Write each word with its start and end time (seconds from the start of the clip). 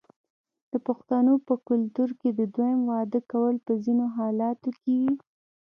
د 0.71 0.73
پښتنو 0.87 1.33
په 1.47 1.53
کلتور 1.67 2.09
کې 2.19 2.29
د 2.39 2.41
دویم 2.55 2.79
واده 2.91 3.19
کول 3.31 3.55
په 3.65 3.73
ځینو 3.83 4.05
حالاتو 4.17 4.69
کې 4.81 4.93
وي. 5.01 5.11